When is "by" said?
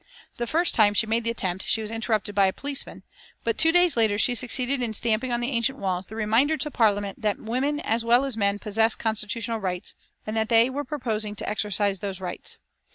2.33-2.47